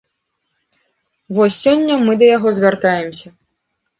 Вось 1.37 1.59
сёння 1.65 1.93
мы 2.07 2.17
да 2.21 2.25
яго 2.37 2.49
звяртаемся. 2.61 3.27